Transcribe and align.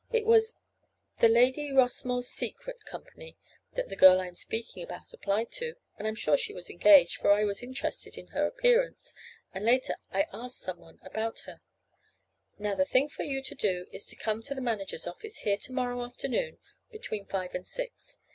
It 0.11 0.25
was 0.25 0.55
the 1.19 1.27
'Lady 1.29 1.71
Rossmore's 1.71 2.27
Secret' 2.27 2.85
company 2.85 3.37
that 3.73 3.89
the 3.89 3.95
girl 3.95 4.19
I 4.19 4.25
am 4.25 4.33
speaking 4.33 4.81
about 4.81 5.13
applied 5.13 5.51
to, 5.59 5.75
and 5.95 6.07
I'm 6.07 6.15
sure 6.15 6.35
she 6.37 6.55
was 6.55 6.71
engaged, 6.71 7.17
for 7.17 7.31
I 7.31 7.43
was 7.43 7.61
interested 7.61 8.17
in 8.17 8.29
her 8.29 8.47
appearance, 8.47 9.13
and 9.53 9.63
later 9.63 9.93
I 10.09 10.25
asked 10.33 10.57
some 10.61 10.79
one 10.79 10.97
about 11.03 11.41
her. 11.41 11.61
Now 12.57 12.73
the 12.73 12.83
thing 12.83 13.09
for 13.09 13.21
you 13.21 13.43
to 13.43 13.53
do 13.53 13.85
is 13.91 14.07
to 14.07 14.15
come 14.15 14.41
to 14.41 14.55
the 14.55 14.59
manager's 14.61 15.05
office 15.05 15.41
here 15.41 15.57
to 15.57 15.71
morrow 15.71 16.03
afternoon, 16.03 16.57
between 16.91 17.27
five 17.27 17.53
and 17.53 17.67
six. 17.67 18.17